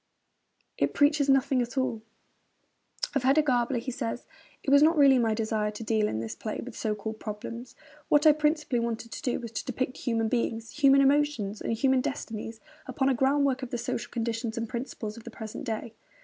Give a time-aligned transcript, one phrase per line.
[0.79, 2.01] It preaches nothing at all.'
[3.13, 4.25] Of Hedda Gabler he says:
[4.63, 7.75] 'It was not really my desire to deal in this play with so called problems.
[8.09, 12.01] What I principally wanted to do was to depict human beings, human emotions, and human
[12.01, 15.93] destinies, upon a groundwork of the social conditions and principles of the present day.'